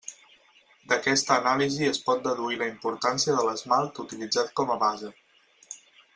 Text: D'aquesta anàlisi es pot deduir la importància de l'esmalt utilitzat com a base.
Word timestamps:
D'aquesta 0.93 1.35
anàlisi 1.41 1.89
es 1.89 1.99
pot 2.07 2.23
deduir 2.29 2.57
la 2.63 2.69
importància 2.71 3.37
de 3.41 3.45
l'esmalt 3.51 4.03
utilitzat 4.07 4.51
com 4.63 4.73
a 4.77 4.79
base. 4.87 5.13